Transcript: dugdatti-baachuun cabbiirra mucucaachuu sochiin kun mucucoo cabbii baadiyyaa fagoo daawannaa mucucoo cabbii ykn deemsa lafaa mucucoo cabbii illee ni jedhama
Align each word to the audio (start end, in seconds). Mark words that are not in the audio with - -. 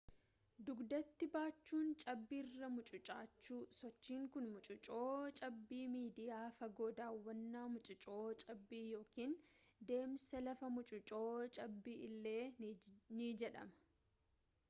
dugdatti-baachuun 0.67 1.89
cabbiirra 2.03 2.67
mucucaachuu 2.77 3.59
sochiin 3.79 4.23
kun 4.37 4.47
mucucoo 4.53 5.11
cabbii 5.41 5.83
baadiyyaa 5.97 6.47
fagoo 6.61 6.89
daawannaa 7.01 7.65
mucucoo 7.75 8.25
cabbii 8.45 8.81
ykn 9.03 9.37
deemsa 9.93 10.43
lafaa 10.49 10.73
mucucoo 10.79 11.29
cabbii 11.59 11.97
illee 12.09 12.43
ni 13.19 13.31
jedhama 13.43 13.79